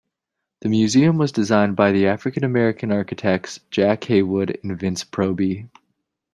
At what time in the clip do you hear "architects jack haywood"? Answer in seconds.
2.91-4.57